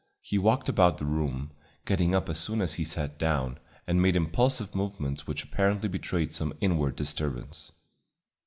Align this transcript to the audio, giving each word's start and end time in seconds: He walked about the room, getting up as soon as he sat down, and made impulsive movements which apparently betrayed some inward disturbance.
He 0.23 0.39
walked 0.39 0.67
about 0.67 0.97
the 0.97 1.05
room, 1.05 1.51
getting 1.85 2.15
up 2.15 2.27
as 2.27 2.39
soon 2.39 2.59
as 2.59 2.73
he 2.73 2.83
sat 2.83 3.19
down, 3.19 3.59
and 3.85 4.01
made 4.01 4.15
impulsive 4.15 4.73
movements 4.73 5.27
which 5.27 5.43
apparently 5.43 5.87
betrayed 5.89 6.31
some 6.31 6.57
inward 6.59 6.95
disturbance. 6.95 7.71